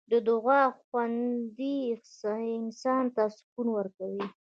[0.11, 1.59] د دعا خوند
[2.59, 4.25] انسان ته سکون ورکوي.